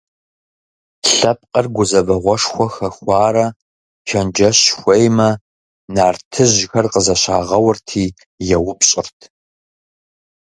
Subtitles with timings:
[1.17, 3.45] Лъэпкъыр гузэвэгъуэшхуэ хэхуарэ
[4.07, 5.29] чэнджэщ хуеймэ,
[5.93, 8.03] нартыжьхэр къызэщагъэурти
[8.55, 9.19] еупщӀырт.